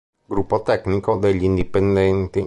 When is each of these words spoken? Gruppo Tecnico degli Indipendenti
Gruppo 0.25 0.63
Tecnico 0.63 1.15
degli 1.17 1.43
Indipendenti 1.43 2.39